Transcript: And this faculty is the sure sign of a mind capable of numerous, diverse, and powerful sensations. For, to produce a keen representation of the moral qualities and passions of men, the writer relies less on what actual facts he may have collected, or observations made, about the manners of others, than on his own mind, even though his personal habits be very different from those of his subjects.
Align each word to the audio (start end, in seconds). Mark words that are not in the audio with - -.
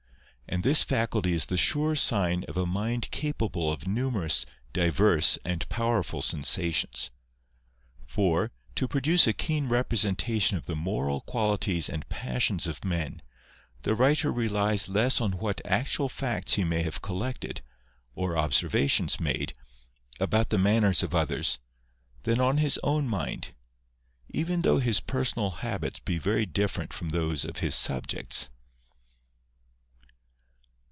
And 0.53 0.63
this 0.63 0.83
faculty 0.83 1.31
is 1.31 1.45
the 1.45 1.55
sure 1.55 1.95
sign 1.95 2.43
of 2.49 2.57
a 2.57 2.65
mind 2.65 3.09
capable 3.09 3.71
of 3.71 3.87
numerous, 3.87 4.45
diverse, 4.73 5.37
and 5.45 5.67
powerful 5.69 6.21
sensations. 6.21 7.09
For, 8.05 8.51
to 8.75 8.85
produce 8.85 9.25
a 9.25 9.31
keen 9.31 9.69
representation 9.69 10.57
of 10.57 10.65
the 10.65 10.75
moral 10.75 11.21
qualities 11.21 11.87
and 11.87 12.09
passions 12.09 12.67
of 12.67 12.83
men, 12.83 13.21
the 13.83 13.95
writer 13.95 14.29
relies 14.29 14.89
less 14.89 15.21
on 15.21 15.37
what 15.37 15.61
actual 15.65 16.09
facts 16.09 16.55
he 16.55 16.65
may 16.65 16.81
have 16.83 17.01
collected, 17.01 17.61
or 18.13 18.37
observations 18.37 19.21
made, 19.21 19.53
about 20.19 20.49
the 20.49 20.57
manners 20.59 21.01
of 21.01 21.15
others, 21.15 21.59
than 22.23 22.41
on 22.41 22.57
his 22.57 22.77
own 22.83 23.07
mind, 23.07 23.55
even 24.27 24.63
though 24.63 24.79
his 24.79 24.99
personal 24.99 25.51
habits 25.61 26.01
be 26.01 26.17
very 26.17 26.45
different 26.45 26.91
from 26.91 27.07
those 27.07 27.45
of 27.45 27.59
his 27.59 27.73
subjects. 27.73 28.49